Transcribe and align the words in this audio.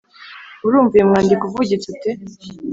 murumva 0.61 0.93
uyu 0.95 1.09
mwandiko 1.09 1.43
uvugitse 1.45 1.85
ute? 1.93 2.11